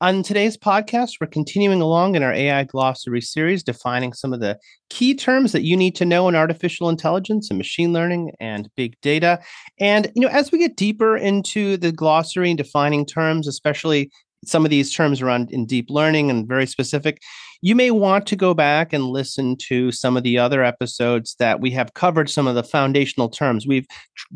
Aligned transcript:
on 0.00 0.22
today's 0.22 0.56
podcast, 0.56 1.14
we're 1.20 1.26
continuing 1.26 1.82
along 1.82 2.14
in 2.14 2.22
our 2.22 2.32
AI 2.32 2.64
glossary 2.64 3.20
series, 3.20 3.62
defining 3.62 4.14
some 4.14 4.32
of 4.32 4.40
the 4.40 4.58
key 4.88 5.14
terms 5.14 5.52
that 5.52 5.62
you 5.62 5.76
need 5.76 5.94
to 5.96 6.06
know 6.06 6.26
in 6.28 6.34
artificial 6.34 6.88
intelligence 6.88 7.50
and 7.50 7.58
machine 7.58 7.92
learning 7.92 8.32
and 8.40 8.70
big 8.76 8.98
data. 9.02 9.38
And, 9.78 10.10
you 10.14 10.22
know, 10.22 10.28
as 10.28 10.50
we 10.50 10.58
get 10.58 10.76
deeper 10.76 11.18
into 11.18 11.76
the 11.76 11.92
glossary 11.92 12.48
and 12.48 12.56
defining 12.56 13.04
terms, 13.04 13.46
especially 13.46 14.10
some 14.44 14.64
of 14.64 14.70
these 14.70 14.90
terms 14.94 15.20
around 15.20 15.50
in 15.50 15.66
deep 15.66 15.90
learning 15.90 16.30
and 16.30 16.48
very 16.48 16.66
specific, 16.66 17.18
you 17.62 17.74
may 17.74 17.90
want 17.90 18.26
to 18.26 18.36
go 18.36 18.54
back 18.54 18.92
and 18.92 19.04
listen 19.04 19.56
to 19.56 19.92
some 19.92 20.16
of 20.16 20.22
the 20.22 20.38
other 20.38 20.64
episodes 20.64 21.36
that 21.38 21.60
we 21.60 21.70
have 21.72 21.94
covered 21.94 22.30
some 22.30 22.46
of 22.46 22.54
the 22.54 22.62
foundational 22.62 23.28
terms. 23.28 23.66
We've 23.66 23.86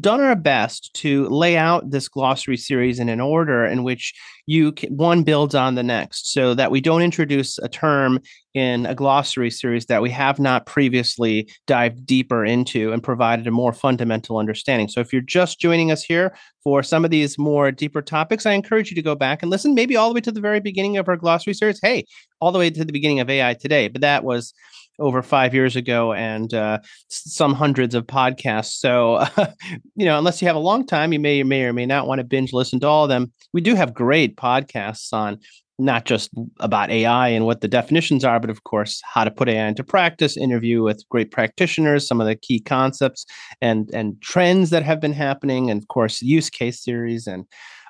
done 0.00 0.20
our 0.20 0.36
best 0.36 0.92
to 0.94 1.26
lay 1.28 1.56
out 1.56 1.90
this 1.90 2.08
glossary 2.08 2.56
series 2.56 2.98
in 2.98 3.08
an 3.08 3.20
order 3.20 3.64
in 3.64 3.82
which 3.82 4.12
you 4.46 4.72
can, 4.72 4.94
one 4.96 5.22
builds 5.22 5.54
on 5.54 5.74
the 5.74 5.82
next 5.82 6.32
so 6.32 6.54
that 6.54 6.70
we 6.70 6.80
don't 6.80 7.02
introduce 7.02 7.58
a 7.58 7.68
term 7.68 8.20
in 8.52 8.86
a 8.86 8.94
glossary 8.94 9.50
series 9.50 9.86
that 9.86 10.00
we 10.00 10.10
have 10.10 10.38
not 10.38 10.64
previously 10.64 11.48
dived 11.66 12.06
deeper 12.06 12.44
into 12.44 12.92
and 12.92 13.02
provided 13.02 13.46
a 13.46 13.50
more 13.50 13.72
fundamental 13.72 14.36
understanding. 14.36 14.88
So 14.88 15.00
if 15.00 15.12
you're 15.12 15.22
just 15.22 15.58
joining 15.58 15.90
us 15.90 16.04
here 16.04 16.36
for 16.62 16.82
some 16.82 17.04
of 17.04 17.10
these 17.10 17.36
more 17.36 17.72
deeper 17.72 18.00
topics, 18.00 18.46
I 18.46 18.52
encourage 18.52 18.90
you 18.90 18.94
to 18.94 19.02
go 19.02 19.16
back 19.16 19.42
and 19.42 19.50
listen 19.50 19.74
maybe 19.74 19.96
all 19.96 20.08
the 20.08 20.14
way 20.14 20.20
to 20.20 20.32
the 20.32 20.40
very 20.40 20.60
beginning 20.60 20.98
of 20.98 21.08
our 21.08 21.16
glossary 21.16 21.54
series. 21.54 21.80
Hey, 21.82 22.04
all 22.40 22.52
the 22.52 22.58
way 22.58 22.70
to 22.70 22.84
the 22.84 22.92
beginning 22.92 23.13
of 23.20 23.30
AI 23.30 23.54
today, 23.54 23.88
but 23.88 24.00
that 24.02 24.24
was 24.24 24.54
over 24.98 25.22
five 25.22 25.54
years 25.54 25.76
ago 25.76 26.12
and 26.12 26.54
uh, 26.54 26.78
some 27.08 27.54
hundreds 27.54 27.94
of 27.94 28.06
podcasts. 28.06 28.74
So, 28.74 29.14
uh, 29.14 29.52
you 29.96 30.04
know, 30.04 30.18
unless 30.18 30.40
you 30.40 30.46
have 30.46 30.56
a 30.56 30.60
long 30.60 30.86
time, 30.86 31.12
you 31.12 31.18
may 31.18 31.40
or 31.40 31.44
may 31.44 31.64
or 31.64 31.72
may 31.72 31.86
not 31.86 32.06
want 32.06 32.20
to 32.20 32.24
binge 32.24 32.52
listen 32.52 32.80
to 32.80 32.86
all 32.86 33.04
of 33.04 33.08
them. 33.08 33.32
We 33.52 33.60
do 33.60 33.74
have 33.74 33.94
great 33.94 34.36
podcasts 34.36 35.12
on 35.12 35.38
not 35.78 36.04
just 36.04 36.30
about 36.60 36.90
AI 36.90 37.28
and 37.28 37.46
what 37.46 37.60
the 37.60 37.68
definitions 37.68 38.24
are, 38.24 38.38
but 38.38 38.50
of 38.50 38.62
course, 38.62 39.02
how 39.04 39.24
to 39.24 39.30
put 39.30 39.48
AI 39.48 39.66
into 39.66 39.82
practice, 39.82 40.36
interview 40.36 40.82
with 40.82 41.02
great 41.08 41.32
practitioners, 41.32 42.06
some 42.06 42.20
of 42.20 42.28
the 42.28 42.36
key 42.36 42.60
concepts 42.60 43.26
and, 43.60 43.90
and 43.92 44.20
trends 44.22 44.70
that 44.70 44.84
have 44.84 45.00
been 45.00 45.12
happening, 45.12 45.70
and 45.70 45.82
of 45.82 45.88
course, 45.88 46.22
use 46.22 46.48
case 46.48 46.80
series 46.80 47.26
and 47.26 47.44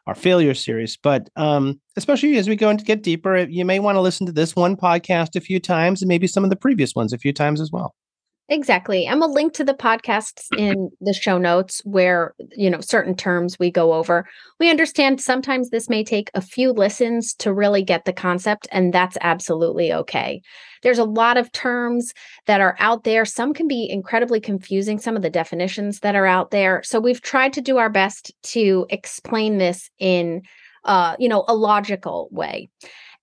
our 0.06 0.14
failure 0.14 0.55
series. 0.55 0.97
But 0.97 1.28
um, 1.36 1.80
especially 1.97 2.36
as 2.36 2.48
we 2.48 2.56
go 2.56 2.70
into 2.70 2.84
get 2.84 3.02
deeper, 3.02 3.36
you 3.36 3.64
may 3.64 3.78
want 3.78 3.97
to 3.97 4.00
listen 4.00 4.27
to 4.27 4.33
this 4.33 4.55
one 4.55 4.77
podcast 4.77 5.36
a 5.36 5.41
few 5.41 5.61
times 5.61 6.02
and 6.02 6.08
maybe 6.08 6.27
some 6.27 6.44
of 6.44 6.50
the 6.50 6.56
previous 6.56 6.94
ones 6.94 7.12
a 7.12 7.19
few 7.19 7.33
times 7.33 7.61
as 7.61 7.70
well. 7.72 7.94
Exactly. 8.50 9.06
And 9.06 9.20
we'll 9.20 9.33
link 9.33 9.55
to 9.55 9.64
the 9.64 9.72
podcasts 9.72 10.48
in 10.58 10.91
the 11.00 11.14
show 11.14 11.38
notes 11.38 11.80
where, 11.84 12.34
you 12.55 12.69
know, 12.69 12.83
certain 12.83 13.16
terms 13.16 13.58
we 13.58 13.70
go 13.70 13.94
over. 13.94 14.28
We 14.61 14.69
understand 14.69 15.22
sometimes 15.22 15.70
this 15.70 15.88
may 15.88 16.05
take 16.05 16.30
a 16.34 16.42
few 16.42 16.72
listens 16.72 17.33
to 17.36 17.55
really 17.55 17.83
get 17.83 18.05
the 18.05 18.12
concept, 18.12 18.68
and 18.70 18.92
that's 18.92 19.16
absolutely 19.22 19.94
okay. 19.94 20.42
There's 20.84 20.98
a 20.98 21.04
lot 21.04 21.36
of 21.36 21.50
terms 21.50 22.14
that 22.46 22.60
are 22.60 22.77
out 22.78 23.02
there. 23.02 23.24
Some 23.24 23.52
can 23.52 23.66
be 23.66 23.90
incredibly 23.90 24.38
confusing, 24.38 25.00
some 25.00 25.16
of 25.16 25.22
the 25.22 25.30
definitions 25.30 26.00
that 26.00 26.14
are 26.14 26.27
out 26.27 26.52
there. 26.52 26.82
So 26.84 27.00
we've 27.00 27.20
tried 27.20 27.52
to 27.55 27.61
do 27.61 27.78
our 27.78 27.90
best 27.90 28.33
to 28.52 28.86
explain 28.90 29.58
this 29.58 29.90
in 29.98 30.42
uh, 30.84 31.17
you 31.18 31.28
know, 31.28 31.45
a 31.48 31.55
logical 31.55 32.28
way. 32.30 32.68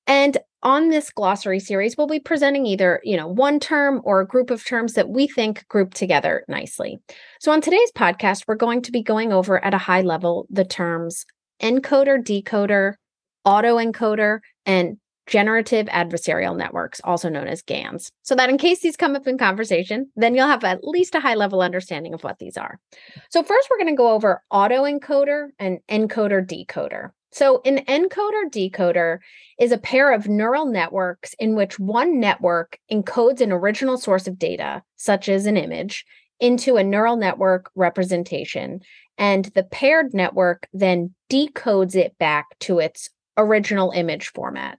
And 0.07 0.37
on 0.63 0.89
this 0.89 1.09
glossary 1.09 1.59
series, 1.59 1.97
we'll 1.97 2.07
be 2.07 2.19
presenting 2.19 2.65
either, 2.65 3.01
you 3.03 3.17
know, 3.17 3.27
one 3.27 3.59
term 3.59 4.01
or 4.03 4.21
a 4.21 4.27
group 4.27 4.49
of 4.49 4.63
terms 4.63 4.93
that 4.93 5.09
we 5.09 5.27
think 5.27 5.67
group 5.67 5.93
together 5.93 6.43
nicely. 6.47 6.99
So 7.39 7.51
on 7.51 7.61
today's 7.61 7.91
podcast, 7.95 8.45
we're 8.47 8.55
going 8.55 8.81
to 8.83 8.91
be 8.91 9.01
going 9.01 9.31
over 9.31 9.63
at 9.63 9.73
a 9.73 9.79
high 9.79 10.01
level 10.01 10.47
the 10.49 10.65
terms 10.65 11.25
encoder, 11.61 12.17
decoder, 12.17 12.93
autoencoder, 13.45 14.39
and 14.65 14.97
generative 15.31 15.87
adversarial 15.87 16.57
networks, 16.57 16.99
also 17.05 17.29
known 17.29 17.47
as 17.47 17.61
GANs. 17.61 18.11
So 18.21 18.35
that 18.35 18.49
in 18.49 18.57
case 18.57 18.81
these 18.81 18.97
come 18.97 19.15
up 19.15 19.27
in 19.27 19.37
conversation, 19.37 20.11
then 20.17 20.35
you'll 20.35 20.47
have 20.47 20.65
at 20.65 20.83
least 20.83 21.15
a 21.15 21.21
high 21.21 21.35
level 21.35 21.61
understanding 21.61 22.13
of 22.13 22.23
what 22.25 22.37
these 22.37 22.57
are. 22.57 22.79
So 23.29 23.41
first, 23.41 23.69
we're 23.69 23.77
going 23.77 23.95
to 23.95 23.97
go 23.97 24.11
over 24.11 24.43
autoencoder 24.51 25.47
and 25.57 25.79
encoder 25.89 26.45
decoder. 26.45 27.11
So, 27.33 27.61
an 27.63 27.77
encoder 27.85 28.49
decoder 28.51 29.19
is 29.57 29.71
a 29.71 29.77
pair 29.77 30.13
of 30.13 30.27
neural 30.27 30.65
networks 30.65 31.33
in 31.39 31.55
which 31.55 31.79
one 31.79 32.19
network 32.19 32.77
encodes 32.91 33.39
an 33.39 33.53
original 33.53 33.97
source 33.97 34.27
of 34.27 34.37
data, 34.37 34.83
such 34.97 35.29
as 35.29 35.45
an 35.45 35.55
image, 35.55 36.03
into 36.41 36.75
a 36.75 36.83
neural 36.83 37.15
network 37.15 37.71
representation. 37.73 38.81
And 39.17 39.45
the 39.55 39.63
paired 39.63 40.13
network 40.13 40.67
then 40.73 41.15
decodes 41.31 41.95
it 41.95 42.17
back 42.17 42.47
to 42.61 42.79
its 42.79 43.09
original 43.37 43.91
image 43.91 44.27
format. 44.33 44.77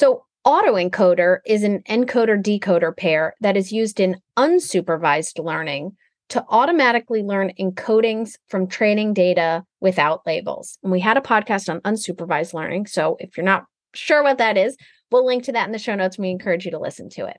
So, 0.00 0.24
autoencoder 0.46 1.40
is 1.44 1.62
an 1.62 1.82
encoder 1.82 2.42
decoder 2.42 2.96
pair 2.96 3.34
that 3.42 3.54
is 3.54 3.70
used 3.70 4.00
in 4.00 4.16
unsupervised 4.34 5.44
learning 5.44 5.94
to 6.30 6.42
automatically 6.48 7.22
learn 7.22 7.52
encodings 7.60 8.36
from 8.48 8.66
training 8.66 9.12
data 9.12 9.62
without 9.82 10.22
labels. 10.24 10.78
And 10.82 10.90
we 10.90 11.00
had 11.00 11.18
a 11.18 11.20
podcast 11.20 11.68
on 11.68 11.82
unsupervised 11.82 12.54
learning. 12.54 12.86
So 12.86 13.18
if 13.20 13.36
you're 13.36 13.44
not 13.44 13.66
sure 13.92 14.22
what 14.22 14.38
that 14.38 14.56
is, 14.56 14.74
we'll 15.12 15.26
link 15.26 15.44
to 15.44 15.52
that 15.52 15.66
in 15.66 15.72
the 15.72 15.78
show 15.78 15.94
notes. 15.94 16.16
And 16.16 16.24
we 16.24 16.30
encourage 16.30 16.64
you 16.64 16.70
to 16.70 16.78
listen 16.78 17.10
to 17.10 17.26
it. 17.26 17.38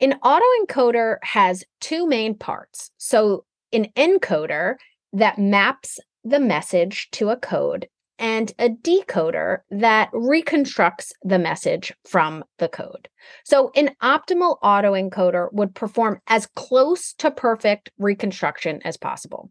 An 0.00 0.18
autoencoder 0.24 1.18
has 1.22 1.62
two 1.80 2.04
main 2.08 2.36
parts. 2.36 2.90
So 2.98 3.44
an 3.72 3.86
encoder 3.96 4.74
that 5.12 5.38
maps 5.38 6.00
the 6.24 6.40
message 6.40 7.08
to 7.12 7.28
a 7.28 7.36
code 7.36 7.86
and 8.20 8.52
a 8.58 8.68
decoder 8.68 9.60
that 9.70 10.10
reconstructs 10.12 11.12
the 11.22 11.38
message 11.38 11.92
from 12.06 12.44
the 12.58 12.68
code. 12.68 13.08
So, 13.44 13.72
an 13.74 13.90
optimal 14.02 14.60
autoencoder 14.62 15.52
would 15.52 15.74
perform 15.74 16.20
as 16.28 16.46
close 16.54 17.14
to 17.14 17.30
perfect 17.30 17.90
reconstruction 17.98 18.80
as 18.84 18.96
possible. 18.98 19.50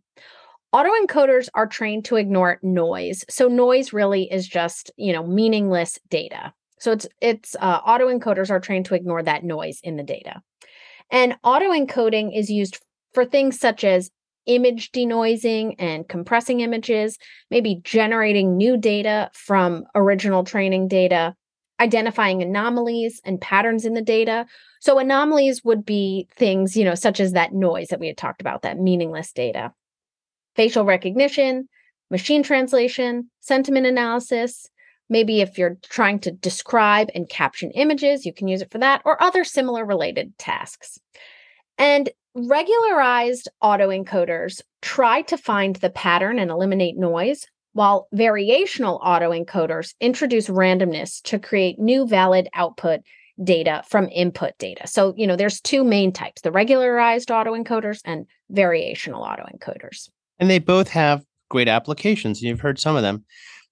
Autoencoders 0.73 1.49
are 1.55 1.65
trained 1.65 2.05
to 2.05 2.15
ignore 2.15 2.59
noise. 2.61 3.25
So, 3.27 3.47
noise 3.47 3.91
really 3.91 4.31
is 4.31 4.47
just, 4.47 4.91
you 4.95 5.11
know, 5.11 5.25
meaningless 5.25 5.97
data. 6.09 6.53
So, 6.79 6.91
it's 6.91 7.07
it's 7.19 7.55
uh, 7.59 7.81
autoencoders 7.81 8.51
are 8.51 8.59
trained 8.59 8.85
to 8.85 8.95
ignore 8.95 9.23
that 9.23 9.43
noise 9.43 9.79
in 9.83 9.97
the 9.97 10.03
data. 10.03 10.41
And 11.09 11.35
autoencoding 11.43 12.37
is 12.37 12.51
used 12.51 12.79
for 13.13 13.25
things 13.25 13.59
such 13.59 13.83
as 13.83 14.11
image 14.49 14.91
denoising 14.91 15.75
and 15.79 16.07
compressing 16.09 16.59
images, 16.59 17.17
maybe 17.49 17.79
generating 17.83 18.57
new 18.57 18.75
data 18.75 19.29
from 19.33 19.85
original 19.95 20.43
training 20.43 20.87
data, 20.87 21.35
identifying 21.79 22.41
anomalies 22.41 23.21
and 23.23 23.39
patterns 23.39 23.85
in 23.85 23.93
the 23.93 24.01
data. 24.01 24.45
So 24.81 24.99
anomalies 24.99 25.63
would 25.63 25.85
be 25.85 26.27
things, 26.35 26.75
you 26.75 26.83
know, 26.83 26.95
such 26.95 27.19
as 27.19 27.33
that 27.33 27.53
noise 27.53 27.87
that 27.89 27.99
we 27.99 28.07
had 28.07 28.17
talked 28.17 28.41
about, 28.41 28.63
that 28.63 28.79
meaningless 28.79 29.31
data. 29.31 29.71
Facial 30.55 30.83
recognition, 30.83 31.69
machine 32.09 32.43
translation, 32.43 33.29
sentiment 33.39 33.85
analysis, 33.85 34.67
Maybe 35.09 35.41
if 35.41 35.57
you're 35.57 35.77
trying 35.89 36.19
to 36.19 36.31
describe 36.31 37.09
and 37.15 37.27
caption 37.27 37.71
images, 37.71 38.25
you 38.25 38.33
can 38.33 38.47
use 38.47 38.61
it 38.61 38.71
for 38.71 38.77
that 38.77 39.01
or 39.05 39.21
other 39.21 39.43
similar 39.43 39.83
related 39.83 40.37
tasks. 40.37 40.99
And 41.77 42.09
regularized 42.47 43.49
autoencoders 43.63 44.61
try 44.81 45.21
to 45.23 45.37
find 45.37 45.75
the 45.77 45.89
pattern 45.89 46.39
and 46.39 46.51
eliminate 46.51 46.97
noise, 46.97 47.45
while 47.73 48.07
variational 48.13 49.01
autoencoders 49.01 49.93
introduce 49.99 50.47
randomness 50.47 51.21
to 51.23 51.39
create 51.39 51.79
new 51.79 52.07
valid 52.07 52.47
output 52.53 53.01
data 53.43 53.83
from 53.87 54.09
input 54.09 54.57
data. 54.57 54.85
So, 54.87 55.13
you 55.15 55.25
know, 55.25 55.35
there's 55.35 55.61
two 55.61 55.83
main 55.83 56.11
types 56.11 56.41
the 56.41 56.51
regularized 56.51 57.29
autoencoders 57.29 58.01
and 58.05 58.25
variational 58.51 59.25
autoencoders. 59.25 60.09
And 60.39 60.49
they 60.49 60.59
both 60.59 60.89
have 60.89 61.23
great 61.49 61.67
applications. 61.67 62.41
You've 62.41 62.59
heard 62.59 62.79
some 62.79 62.95
of 62.95 63.01
them. 63.01 63.23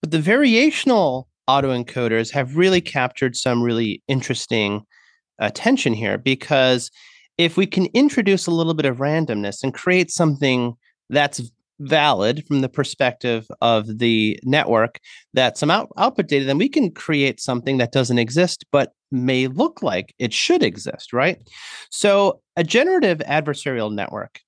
But 0.02 0.12
the 0.12 0.19
variational 0.19 1.25
autoencoders 1.50 2.31
have 2.31 2.56
really 2.56 2.81
captured 2.81 3.36
some 3.36 3.62
really 3.62 4.02
interesting 4.08 4.84
uh, 5.40 5.46
attention 5.46 5.94
here 5.94 6.18
because 6.18 6.92
if 7.38 7.57
we 7.57 7.66
can 7.66 7.86
introduce 7.88 8.48
a 8.48 8.51
little 8.51 8.74
bit 8.74 8.86
of 8.86 8.98
randomness 8.98 9.63
and 9.63 9.74
create 9.74 10.12
something 10.12 10.74
that's 11.10 11.42
valid 11.80 12.44
from 12.48 12.62
the 12.62 12.69
perspective 12.69 13.48
of 13.62 14.00
the 14.00 14.39
network 14.44 15.00
that 15.34 15.57
some 15.57 15.69
out- 15.69 15.92
output 15.95 16.28
data 16.28 16.44
then 16.44 16.57
we 16.57 16.68
can 16.68 16.89
create 16.89 17.39
something 17.39 17.78
that 17.78 17.92
doesn't 17.92 18.18
exist 18.18 18.66
but 18.72 18.94
may 19.12 19.48
look 19.48 19.81
like 19.81 20.13
it 20.19 20.34
should 20.34 20.63
exist, 20.63 21.13
right? 21.13 21.38
So, 21.92 22.42
a 22.56 22.63
generative 22.63 23.19
adversarial 23.19 23.94
network, 23.94 24.40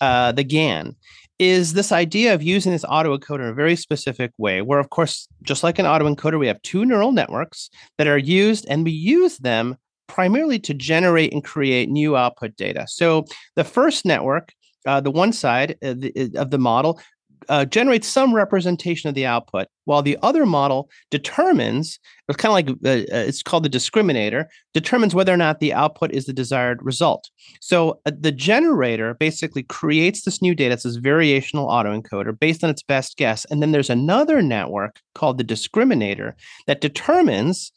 uh, 0.00 0.32
the 0.32 0.44
GAN, 0.44 0.96
is 1.38 1.72
this 1.72 1.92
idea 1.92 2.34
of 2.34 2.42
using 2.42 2.72
this 2.72 2.84
autoencoder 2.84 3.40
in 3.40 3.50
a 3.50 3.54
very 3.54 3.76
specific 3.76 4.32
way, 4.38 4.60
where, 4.60 4.80
of 4.80 4.90
course, 4.90 5.28
just 5.42 5.62
like 5.62 5.78
an 5.78 5.86
autoencoder, 5.86 6.38
we 6.38 6.48
have 6.48 6.60
two 6.62 6.84
neural 6.84 7.12
networks 7.12 7.70
that 7.96 8.08
are 8.08 8.18
used, 8.18 8.66
and 8.68 8.84
we 8.84 8.90
use 8.90 9.38
them 9.38 9.76
primarily 10.08 10.58
to 10.58 10.74
generate 10.74 11.32
and 11.32 11.44
create 11.44 11.88
new 11.88 12.16
output 12.16 12.56
data. 12.56 12.86
So, 12.88 13.24
the 13.54 13.64
first 13.64 14.04
network, 14.04 14.52
uh, 14.86 15.00
the 15.00 15.10
one 15.10 15.32
side 15.32 15.76
of 15.82 16.00
the, 16.00 16.46
the 16.50 16.58
model, 16.58 17.00
uh, 17.48 17.64
generates 17.64 18.06
some 18.06 18.34
representation 18.34 19.08
of 19.08 19.14
the 19.14 19.26
output, 19.26 19.68
while 19.84 20.02
the 20.02 20.18
other 20.22 20.44
model 20.44 20.90
determines 21.10 21.98
it's 22.28 22.36
kind 22.36 22.68
of 22.68 22.76
like 22.84 22.84
uh, 22.84 23.14
uh, 23.14 23.20
it's 23.20 23.42
called 23.42 23.64
the 23.64 23.70
discriminator 23.70 24.44
determines 24.74 25.14
whether 25.14 25.32
or 25.32 25.36
not 25.38 25.60
the 25.60 25.72
output 25.72 26.12
is 26.12 26.26
the 26.26 26.32
desired 26.32 26.78
result. 26.82 27.30
So 27.60 28.00
uh, 28.04 28.12
the 28.18 28.32
generator 28.32 29.14
basically 29.14 29.62
creates 29.62 30.24
this 30.24 30.42
new 30.42 30.54
data. 30.54 30.74
It's 30.74 30.82
this 30.82 30.98
variational 30.98 31.68
autoencoder 31.70 32.38
based 32.38 32.62
on 32.62 32.70
its 32.70 32.82
best 32.82 33.16
guess, 33.16 33.46
and 33.46 33.62
then 33.62 33.72
there's 33.72 33.90
another 33.90 34.42
network 34.42 35.00
called 35.14 35.38
the 35.38 35.44
discriminator 35.44 36.34
that 36.66 36.82
determines 36.82 37.72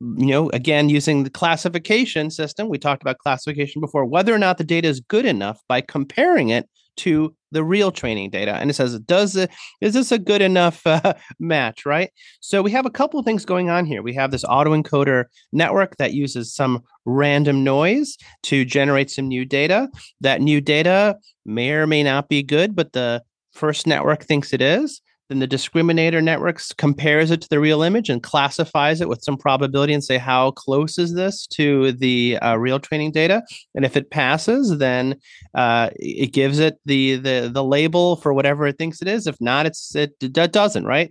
you 0.00 0.26
know, 0.26 0.50
again, 0.50 0.88
using 0.88 1.24
the 1.24 1.30
classification 1.30 2.30
system, 2.30 2.68
we 2.68 2.78
talked 2.78 3.02
about 3.02 3.18
classification 3.18 3.80
before, 3.80 4.04
whether 4.04 4.34
or 4.34 4.38
not 4.38 4.58
the 4.58 4.64
data 4.64 4.88
is 4.88 5.00
good 5.00 5.26
enough 5.26 5.60
by 5.68 5.80
comparing 5.80 6.48
it 6.48 6.68
to 6.96 7.34
the 7.50 7.64
real 7.64 7.90
training 7.90 8.30
data. 8.30 8.54
And 8.54 8.70
it 8.70 8.74
says 8.74 8.98
does 9.00 9.36
it 9.36 9.50
is 9.80 9.94
this 9.94 10.12
a 10.12 10.18
good 10.18 10.42
enough 10.42 10.86
uh, 10.86 11.14
match 11.40 11.84
right? 11.84 12.10
So 12.40 12.62
we 12.62 12.70
have 12.70 12.86
a 12.86 12.90
couple 12.90 13.18
of 13.18 13.26
things 13.26 13.44
going 13.44 13.70
on 13.70 13.84
here. 13.84 14.02
We 14.02 14.14
have 14.14 14.30
this 14.30 14.44
autoencoder 14.44 15.24
network 15.52 15.96
that 15.96 16.12
uses 16.12 16.54
some 16.54 16.82
random 17.04 17.64
noise 17.64 18.16
to 18.44 18.64
generate 18.64 19.10
some 19.10 19.28
new 19.28 19.44
data. 19.44 19.88
That 20.20 20.40
new 20.40 20.60
data 20.60 21.16
may 21.44 21.72
or 21.72 21.86
may 21.86 22.02
not 22.02 22.28
be 22.28 22.42
good 22.42 22.74
but 22.74 22.92
the 22.92 23.22
first 23.52 23.86
network 23.86 24.24
thinks 24.24 24.52
it 24.52 24.60
is 24.60 25.00
then 25.28 25.38
the 25.38 25.48
discriminator 25.48 26.22
networks 26.22 26.72
compares 26.72 27.30
it 27.30 27.40
to 27.40 27.48
the 27.48 27.60
real 27.60 27.82
image 27.82 28.10
and 28.10 28.22
classifies 28.22 29.00
it 29.00 29.08
with 29.08 29.22
some 29.22 29.36
probability 29.36 29.94
and 29.94 30.04
say 30.04 30.18
how 30.18 30.50
close 30.50 30.98
is 30.98 31.14
this 31.14 31.46
to 31.46 31.92
the 31.92 32.38
uh, 32.42 32.56
real 32.56 32.78
training 32.78 33.12
data? 33.12 33.42
And 33.74 33.84
if 33.84 33.96
it 33.96 34.10
passes 34.10 34.78
then 34.78 35.16
uh, 35.54 35.90
it 35.96 36.32
gives 36.32 36.58
it 36.58 36.78
the, 36.84 37.16
the 37.16 37.50
the 37.52 37.64
label 37.64 38.16
for 38.16 38.34
whatever 38.34 38.66
it 38.66 38.76
thinks 38.76 39.00
it 39.00 39.08
is. 39.08 39.26
If 39.26 39.36
not 39.40 39.66
it's 39.66 39.94
it, 39.94 40.14
it 40.20 40.52
doesn't 40.52 40.84
right? 40.84 41.10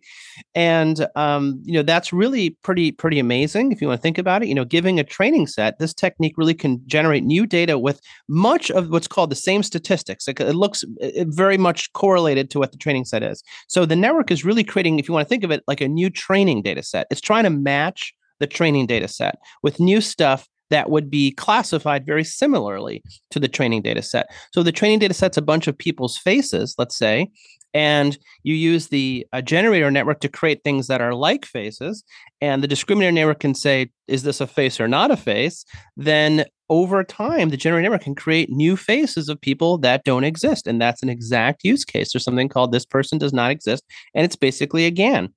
And 0.53 1.07
um, 1.15 1.59
you 1.63 1.73
know 1.73 1.83
that's 1.83 2.13
really 2.13 2.51
pretty 2.63 2.91
pretty 2.91 3.19
amazing 3.19 3.71
if 3.71 3.81
you 3.81 3.87
want 3.87 3.99
to 3.99 4.01
think 4.01 4.17
about 4.17 4.43
it. 4.43 4.47
You 4.47 4.55
know 4.55 4.65
giving 4.65 4.99
a 4.99 5.03
training 5.03 5.47
set 5.47 5.79
this 5.79 5.93
technique 5.93 6.37
really 6.37 6.53
can 6.53 6.81
generate 6.85 7.23
new 7.23 7.45
data 7.45 7.79
with 7.79 7.99
much 8.27 8.69
of 8.71 8.89
what's 8.89 9.07
called 9.07 9.31
the 9.31 9.35
same 9.35 9.63
statistics. 9.63 10.27
It, 10.27 10.39
it 10.39 10.53
looks 10.53 10.83
it 10.99 11.27
very 11.29 11.57
much 11.57 11.91
correlated 11.93 12.49
to 12.51 12.59
what 12.59 12.71
the 12.71 12.77
training 12.77 13.05
set 13.05 13.23
is. 13.23 13.43
So 13.67 13.85
the 13.85 14.02
network 14.03 14.29
is 14.29 14.45
really 14.45 14.63
creating, 14.63 14.99
if 14.99 15.07
you 15.07 15.13
want 15.13 15.25
to 15.25 15.29
think 15.29 15.43
of 15.43 15.51
it 15.51 15.63
like 15.67 15.81
a 15.81 15.87
new 15.87 16.09
training 16.09 16.61
data 16.61 16.83
set, 16.83 17.07
it's 17.09 17.21
trying 17.21 17.45
to 17.45 17.49
match 17.49 18.13
the 18.39 18.47
training 18.47 18.85
data 18.85 19.07
set 19.07 19.39
with 19.63 19.79
new 19.79 20.01
stuff 20.01 20.47
that 20.69 20.89
would 20.89 21.09
be 21.09 21.31
classified 21.31 22.05
very 22.05 22.23
similarly 22.23 23.01
to 23.31 23.39
the 23.39 23.47
training 23.47 23.81
data 23.81 24.01
set. 24.01 24.27
So 24.53 24.61
the 24.61 24.71
training 24.71 24.99
data 24.99 25.13
set's 25.13 25.37
a 25.37 25.41
bunch 25.41 25.67
of 25.67 25.77
people's 25.77 26.17
faces, 26.17 26.75
let's 26.77 26.97
say, 26.97 27.29
and 27.73 28.17
you 28.43 28.55
use 28.55 28.87
the 28.87 29.25
uh, 29.33 29.41
generator 29.41 29.89
network 29.89 30.19
to 30.21 30.29
create 30.29 30.63
things 30.63 30.87
that 30.87 31.01
are 31.01 31.13
like 31.13 31.45
faces 31.45 32.03
and 32.41 32.63
the 32.63 32.67
discriminator 32.67 33.13
network 33.13 33.39
can 33.39 33.55
say 33.55 33.89
is 34.07 34.23
this 34.23 34.41
a 34.41 34.47
face 34.47 34.79
or 34.79 34.87
not 34.87 35.11
a 35.11 35.17
face 35.17 35.65
then 35.97 36.45
over 36.73 37.03
time 37.03 37.49
the 37.49 37.57
generative 37.57 37.83
network 37.83 38.01
can 38.01 38.15
create 38.15 38.49
new 38.49 38.75
faces 38.75 39.29
of 39.29 39.39
people 39.39 39.77
that 39.77 40.03
don't 40.03 40.23
exist 40.23 40.65
and 40.65 40.81
that's 40.81 41.03
an 41.03 41.09
exact 41.09 41.63
use 41.63 41.85
case. 41.85 42.11
There's 42.11 42.23
something 42.23 42.49
called 42.49 42.71
this 42.71 42.85
person 42.85 43.19
does 43.19 43.31
not 43.31 43.51
exist 43.51 43.83
and 44.15 44.25
it's 44.25 44.35
basically 44.35 44.85
a 44.85 44.91
GAN. 44.91 45.31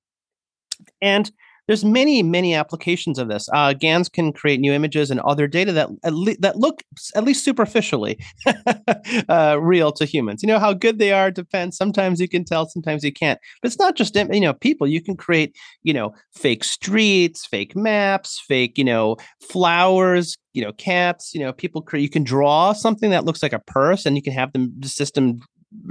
And 0.99 1.31
there's 1.67 1.85
many 1.85 2.23
many 2.23 2.55
applications 2.55 3.19
of 3.19 3.27
this. 3.27 3.47
Uh, 3.53 3.73
gans 3.73 4.09
can 4.09 4.33
create 4.33 4.59
new 4.59 4.73
images 4.73 5.11
and 5.11 5.19
other 5.19 5.47
data 5.47 5.71
that 5.73 5.89
le- 6.11 6.37
that 6.39 6.55
look 6.55 6.81
at 7.13 7.23
least 7.23 7.43
superficially 7.43 8.17
uh, 9.29 9.57
real 9.61 9.91
to 9.91 10.05
humans. 10.05 10.41
You 10.41 10.47
know 10.47 10.59
how 10.59 10.73
good 10.73 10.97
they 10.97 11.11
are 11.11 11.29
depends 11.29 11.77
sometimes 11.77 12.19
you 12.19 12.27
can 12.27 12.45
tell 12.45 12.67
sometimes 12.67 13.03
you 13.03 13.11
can't. 13.11 13.39
But 13.61 13.67
it's 13.67 13.79
not 13.79 13.95
just 13.95 14.15
you 14.15 14.39
know 14.39 14.53
people. 14.53 14.87
You 14.87 15.01
can 15.01 15.15
create 15.15 15.55
you 15.83 15.93
know 15.93 16.13
fake 16.33 16.63
streets 16.63 17.45
fake 17.45 17.75
maps 17.75 18.41
fake 18.47 18.77
you 18.77 18.85
know 18.85 19.17
flowers 19.41 20.35
you 20.57 20.63
know 20.63 20.73
cats 20.73 21.35
you 21.35 21.39
know 21.39 21.53
people 21.53 21.83
create 21.83 22.01
you 22.01 22.09
can 22.09 22.23
draw 22.23 22.73
something 22.73 23.11
that 23.11 23.25
looks 23.25 23.43
like 23.43 23.53
a 23.53 23.59
purse 23.59 24.07
and 24.07 24.15
you 24.15 24.23
can 24.23 24.33
have 24.33 24.51
the 24.53 24.89
system 24.89 25.39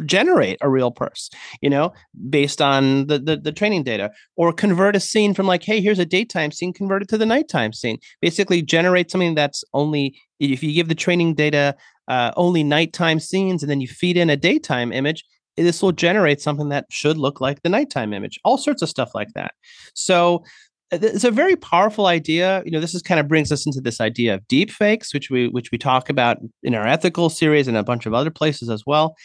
generate 0.04 0.58
a 0.60 0.68
real 0.68 0.90
purse 0.90 1.30
you 1.60 1.70
know 1.70 1.92
based 2.30 2.60
on 2.60 3.06
the, 3.06 3.18
the, 3.18 3.36
the 3.36 3.52
training 3.52 3.84
data. 3.84 4.10
Or 4.36 4.52
convert 4.52 4.96
a 4.96 5.00
scene 5.00 5.34
from 5.34 5.46
like 5.46 5.62
hey 5.62 5.80
here's 5.80 6.00
a 6.00 6.06
daytime 6.06 6.50
scene 6.50 6.72
convert 6.72 7.02
it 7.02 7.08
to 7.10 7.18
the 7.18 7.26
nighttime 7.26 7.72
scene. 7.72 7.98
Basically 8.20 8.60
generate 8.62 9.10
something 9.10 9.34
that's 9.34 9.62
only 9.72 10.18
if 10.40 10.62
you 10.62 10.72
give 10.72 10.88
the 10.88 10.94
training 10.94 11.34
data 11.34 11.76
uh, 12.08 12.32
only 12.36 12.64
nighttime 12.64 13.20
scenes 13.20 13.62
and 13.62 13.70
then 13.70 13.80
you 13.80 13.88
feed 13.88 14.16
in 14.16 14.30
a 14.30 14.36
daytime 14.36 14.92
image 14.92 15.24
this 15.56 15.82
will 15.82 15.92
generate 15.92 16.40
something 16.40 16.68
that 16.68 16.86
should 16.90 17.16
look 17.16 17.40
like 17.40 17.62
the 17.62 17.68
nighttime 17.68 18.12
image. 18.12 18.38
All 18.44 18.58
sorts 18.58 18.82
of 18.82 18.88
stuff 18.88 19.14
like 19.14 19.32
that. 19.34 19.52
So 19.94 20.44
Uh, 20.92 20.98
it's 21.02 21.24
a 21.24 21.30
very 21.30 21.56
powerful 21.56 22.06
idea. 22.06 22.62
You 22.64 22.70
know 22.70 22.80
this 22.80 22.94
is 22.94 23.02
kind 23.02 23.20
of 23.20 23.28
brings 23.28 23.50
us 23.50 23.66
into 23.66 23.80
this 23.80 24.00
idea 24.00 24.34
of 24.34 24.46
deep 24.48 24.70
fakes 24.70 25.12
which 25.12 25.30
we 25.30 25.48
which 25.48 25.70
we 25.70 25.78
talk 25.78 26.08
about 26.08 26.38
in 26.62 26.74
our 26.74 26.86
ethical 26.86 27.28
series 27.28 27.68
and 27.68 27.76
a 27.76 27.82
bunch 27.82 28.06
of 28.06 28.14
other 28.14 28.30
places 28.30 28.70
as 28.70 28.84
well 28.86 29.16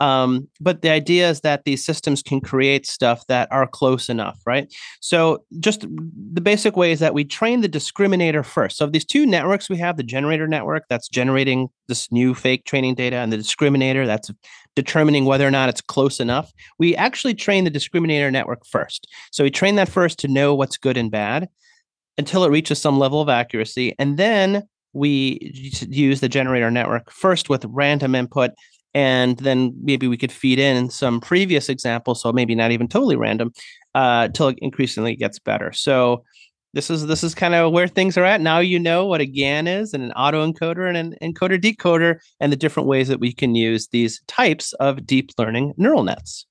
um, 0.00 0.48
but 0.60 0.82
the 0.82 0.90
idea 0.90 1.30
is 1.30 1.40
that 1.40 1.64
these 1.64 1.84
systems 1.84 2.22
can 2.22 2.40
create 2.40 2.86
stuff 2.86 3.26
that 3.28 3.48
are 3.50 3.66
close 3.66 4.08
enough, 4.08 4.38
right? 4.46 4.72
So 5.00 5.44
just 5.58 5.82
the 5.82 6.40
basic 6.40 6.76
way 6.76 6.92
is 6.92 7.00
that 7.00 7.14
we 7.14 7.24
train 7.24 7.62
the 7.62 7.68
discriminator 7.68 8.44
first. 8.44 8.76
So 8.76 8.84
of 8.84 8.92
these 8.92 9.04
two 9.04 9.24
networks 9.24 9.70
we 9.70 9.78
have, 9.78 9.96
the 9.96 10.02
generator 10.02 10.46
network 10.46 10.84
that's 10.88 11.08
generating 11.08 11.68
this 11.88 12.12
new 12.12 12.34
fake 12.34 12.64
training 12.64 12.94
data, 12.94 13.16
and 13.16 13.32
the 13.32 13.38
discriminator 13.38 14.06
that's 14.06 14.30
determining 14.74 15.24
whether 15.24 15.46
or 15.46 15.50
not 15.50 15.70
it's 15.70 15.80
close 15.80 16.20
enough. 16.20 16.52
We 16.78 16.94
actually 16.94 17.34
train 17.34 17.64
the 17.64 17.70
discriminator 17.70 18.30
network 18.30 18.66
first. 18.66 19.06
So 19.32 19.44
we 19.44 19.50
train 19.50 19.76
that 19.76 19.88
first 19.88 20.18
to 20.20 20.28
know 20.28 20.54
what's 20.54 20.76
good 20.76 20.96
and 20.98 21.10
bad 21.10 21.48
until 22.18 22.44
it 22.44 22.50
reaches 22.50 22.80
some 22.80 22.98
level 22.98 23.20
of 23.20 23.28
accuracy. 23.28 23.94
And 23.98 24.18
then 24.18 24.68
we 24.92 25.52
use 25.88 26.20
the 26.20 26.28
generator 26.28 26.70
network 26.70 27.10
first 27.10 27.48
with 27.48 27.64
random 27.68 28.14
input 28.14 28.52
and 28.96 29.36
then 29.40 29.74
maybe 29.82 30.08
we 30.08 30.16
could 30.16 30.32
feed 30.32 30.58
in 30.58 30.88
some 30.88 31.20
previous 31.20 31.68
examples 31.68 32.22
so 32.22 32.32
maybe 32.32 32.54
not 32.54 32.70
even 32.70 32.88
totally 32.88 33.14
random 33.14 33.52
uh, 33.94 34.22
until 34.24 34.48
it 34.48 34.58
increasingly 34.62 35.14
gets 35.14 35.38
better. 35.38 35.70
So 35.70 36.24
this 36.72 36.88
is 36.88 37.06
this 37.06 37.22
is 37.22 37.34
kind 37.34 37.54
of 37.54 37.72
where 37.72 37.88
things 37.88 38.16
are 38.16 38.24
at. 38.24 38.40
Now 38.40 38.58
you 38.58 38.78
know 38.78 39.04
what 39.04 39.20
a 39.20 39.26
gan 39.26 39.66
is 39.66 39.92
and 39.92 40.02
an 40.02 40.12
autoencoder 40.16 40.88
and 40.88 40.96
an 40.96 41.14
encoder 41.22 41.60
decoder 41.60 42.20
and 42.40 42.50
the 42.50 42.56
different 42.56 42.88
ways 42.88 43.08
that 43.08 43.20
we 43.20 43.34
can 43.34 43.54
use 43.54 43.88
these 43.88 44.22
types 44.28 44.72
of 44.74 45.06
deep 45.06 45.30
learning 45.36 45.74
neural 45.76 46.02
nets 46.02 46.46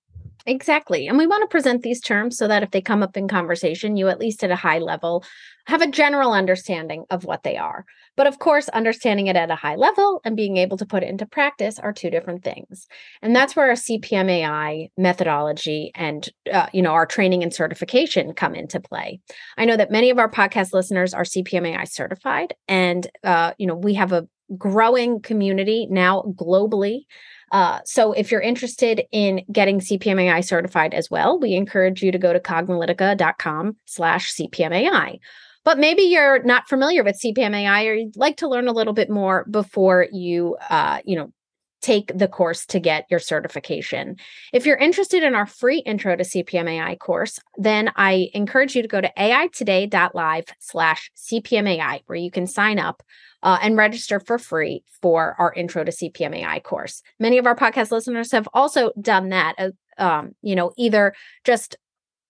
Exactly. 0.48 1.08
And 1.08 1.18
we 1.18 1.26
want 1.26 1.42
to 1.42 1.48
present 1.48 1.82
these 1.82 2.00
terms 2.00 2.38
so 2.38 2.48
that 2.48 2.62
if 2.62 2.70
they 2.70 2.82
come 2.82 3.02
up 3.02 3.18
in 3.18 3.28
conversation, 3.28 3.98
you 3.98 4.10
at 4.10 4.20
least 4.20 4.44
at 4.44 4.52
a 4.52 4.56
high 4.56 4.78
level 4.78 5.24
have 5.66 5.82
a 5.82 5.90
general 5.90 6.34
understanding 6.34 7.06
of 7.10 7.24
what 7.26 7.42
they 7.42 7.58
are. 7.58 7.84
But 8.16 8.28
of 8.28 8.38
course, 8.38 8.70
understanding 8.70 9.26
it 9.26 9.36
at 9.36 9.50
a 9.50 9.56
high 9.56 9.76
level 9.76 10.22
and 10.24 10.36
being 10.36 10.58
able 10.58 10.78
to 10.78 10.86
put 10.86 11.02
it 11.02 11.10
into 11.10 11.26
practice 11.26 11.80
are 11.80 11.92
two 11.92 12.12
different 12.12 12.44
things. 12.44 12.88
And 13.24 13.36
that's 13.36 13.56
where 13.56 13.70
our 13.70 13.76
CPMAI 13.76 14.92
methodology 14.98 15.92
and 15.96 16.30
uh, 16.54 16.68
you 16.72 16.84
know 16.84 16.92
our 16.92 17.08
training 17.08 17.42
and 17.42 17.52
certification 17.54 18.34
come 18.34 18.54
into 18.54 18.80
play. 18.80 19.20
I 19.58 19.66
know 19.66 19.78
that 19.78 19.90
many 19.92 20.12
of 20.12 20.20
our 20.20 20.30
podcast 20.30 20.74
listeners 20.74 21.16
are 21.16 21.24
CPMAI 21.24 21.90
certified, 21.90 22.54
and 22.68 23.08
uh, 23.24 23.54
you 23.58 23.66
know 23.66 23.76
we 23.76 23.96
have 23.96 24.12
a 24.12 24.28
growing 24.60 25.20
community 25.22 25.88
now 25.90 26.22
globally 26.38 27.06
uh, 27.52 27.80
so 27.86 28.12
if 28.14 28.32
you're 28.32 28.42
interested 28.42 29.04
in 29.12 29.44
getting 29.52 29.80
CPMAI 29.80 30.44
certified 30.44 30.94
as 30.94 31.10
well, 31.10 31.40
we 31.40 31.54
encourage 31.54 32.02
you 32.02 32.12
to 32.12 32.18
go 32.18 32.34
to 32.34 32.40
cognilytica.com 32.40 33.78
slash 33.86 34.34
CPMAI. 34.36 35.20
But 35.64 35.80
maybe 35.80 36.04
you're 36.04 36.44
not 36.44 36.68
familiar 36.68 37.04
with 37.04 37.20
CPMAI 37.24 37.90
or 37.90 37.94
you'd 37.94 38.18
like 38.18 38.38
to 38.38 38.48
learn 38.48 38.68
a 38.68 38.72
little 38.72 38.94
bit 38.94 39.10
more 39.10 39.46
before 39.50 40.08
you, 40.12 40.58
uh, 40.70 41.00
you 41.06 41.16
know, 41.16 41.32
take 41.86 42.12
the 42.18 42.28
course 42.28 42.66
to 42.66 42.80
get 42.80 43.06
your 43.12 43.20
certification. 43.20 44.18
If 44.52 44.66
you're 44.66 44.76
interested 44.76 45.22
in 45.22 45.36
our 45.36 45.46
free 45.46 45.80
intro 45.80 46.16
to 46.16 46.24
CPMAI 46.24 46.98
course, 46.98 47.40
then 47.58 47.92
I 47.96 48.30
encourage 48.34 48.76
you 48.76 48.82
to 48.82 48.88
go 48.88 49.02
to 49.02 49.12
aitoday.live 49.16 50.46
slash 50.58 51.12
CPMAI, 51.16 52.02
where 52.08 52.18
you 52.18 52.32
can 52.32 52.48
sign 52.48 52.80
up 52.80 53.04
uh, 53.44 53.60
and 53.62 53.78
register 53.78 54.20
for 54.20 54.40
free 54.40 54.84
for 55.00 55.36
our 55.38 55.54
intro 55.54 55.84
to 55.84 55.92
CPMAI 55.92 56.64
course. 56.64 57.04
Many 57.20 57.38
of 57.38 57.46
our 57.46 57.56
podcast 57.56 57.92
listeners 57.92 58.32
have 58.32 58.50
also 58.52 58.92
done 59.00 59.30
that, 59.30 59.54
uh, 59.60 59.70
um, 60.00 60.34
you 60.42 60.56
know, 60.56 60.72
either 60.78 61.14
just 61.44 61.78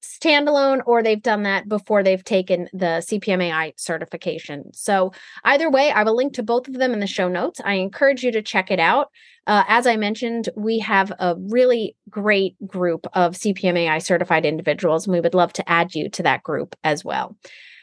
standalone 0.06 0.82
or 0.86 1.02
they've 1.02 1.22
done 1.22 1.44
that 1.44 1.68
before 1.68 2.04
they've 2.04 2.24
taken 2.24 2.70
the 2.74 3.04
CPMAI 3.08 3.74
certification. 3.78 4.72
So, 4.74 5.12
either 5.44 5.70
way, 5.70 5.92
I 5.92 6.04
will 6.04 6.16
link 6.16 6.34
to 6.34 6.44
both 6.44 6.68
of 6.68 6.76
them 6.76 6.94
in 6.94 7.00
the 7.00 7.08
show 7.08 7.28
notes. 7.28 7.60
I 7.64 7.76
encourage 7.76 8.24
you 8.24 8.32
to 8.32 8.42
check 8.42 8.72
it 8.72 8.80
out. 8.80 9.10
Uh, 9.48 9.64
as 9.68 9.86
I 9.86 9.96
mentioned, 9.96 10.50
we 10.56 10.80
have 10.80 11.12
a 11.20 11.36
really 11.38 11.96
great 12.10 12.56
group 12.68 13.06
of 13.14 13.36
CPMAI 13.36 14.02
certified 14.02 14.46
individuals, 14.46 15.06
and 15.06 15.14
we 15.14 15.22
would 15.22 15.36
love 15.36 15.54
to 15.54 15.70
add 15.70 15.94
you 15.94 16.10
to 16.10 16.24
that 16.24 16.44
group 16.44 16.76
as 16.84 17.06
well. 17.06 17.36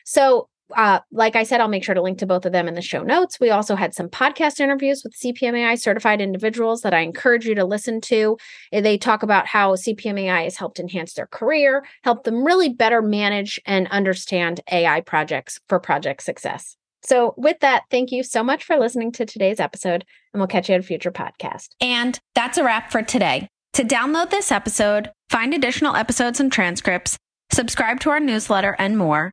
So, 0.04 0.48
uh, 0.76 1.00
like 1.10 1.36
I 1.36 1.42
said, 1.42 1.60
I'll 1.60 1.68
make 1.68 1.84
sure 1.84 1.94
to 1.94 2.02
link 2.02 2.18
to 2.18 2.26
both 2.26 2.44
of 2.44 2.52
them 2.52 2.68
in 2.68 2.74
the 2.74 2.82
show 2.82 3.02
notes. 3.02 3.40
We 3.40 3.50
also 3.50 3.74
had 3.74 3.94
some 3.94 4.08
podcast 4.08 4.60
interviews 4.60 5.02
with 5.04 5.14
CPMAI 5.14 5.78
certified 5.78 6.20
individuals 6.20 6.82
that 6.82 6.94
I 6.94 7.00
encourage 7.00 7.46
you 7.46 7.54
to 7.54 7.64
listen 7.64 8.00
to. 8.02 8.36
They 8.72 8.98
talk 8.98 9.22
about 9.22 9.46
how 9.46 9.74
CPMAI 9.74 10.44
has 10.44 10.56
helped 10.56 10.80
enhance 10.80 11.14
their 11.14 11.26
career, 11.26 11.84
help 12.04 12.24
them 12.24 12.44
really 12.44 12.68
better 12.68 13.02
manage 13.02 13.60
and 13.66 13.86
understand 13.88 14.60
AI 14.70 15.00
projects 15.00 15.60
for 15.68 15.78
project 15.78 16.22
success. 16.22 16.76
So, 17.04 17.34
with 17.36 17.58
that, 17.60 17.82
thank 17.90 18.12
you 18.12 18.22
so 18.22 18.44
much 18.44 18.62
for 18.62 18.76
listening 18.76 19.10
to 19.12 19.26
today's 19.26 19.58
episode, 19.58 20.04
and 20.32 20.40
we'll 20.40 20.46
catch 20.46 20.68
you 20.68 20.76
at 20.76 20.80
a 20.80 20.84
future 20.84 21.10
podcast. 21.10 21.70
And 21.80 22.18
that's 22.34 22.58
a 22.58 22.64
wrap 22.64 22.92
for 22.92 23.02
today. 23.02 23.48
To 23.72 23.82
download 23.82 24.30
this 24.30 24.52
episode, 24.52 25.10
find 25.28 25.52
additional 25.52 25.96
episodes 25.96 26.38
and 26.38 26.52
transcripts, 26.52 27.16
subscribe 27.52 27.98
to 28.00 28.10
our 28.10 28.20
newsletter, 28.20 28.76
and 28.78 28.96
more 28.96 29.32